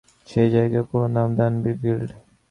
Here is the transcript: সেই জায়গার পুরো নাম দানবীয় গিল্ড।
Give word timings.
সেই 0.27 0.49
জায়গার 0.53 0.83
পুরো 0.89 1.07
নাম 1.15 1.29
দানবীয় 1.37 1.75
গিল্ড। 1.83 2.09